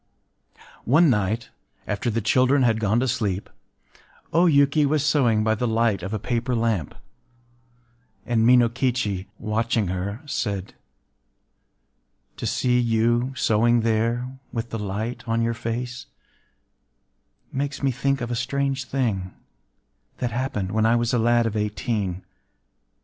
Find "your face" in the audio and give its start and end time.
15.43-16.07